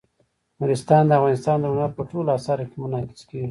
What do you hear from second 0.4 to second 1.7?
نورستان د افغانستان د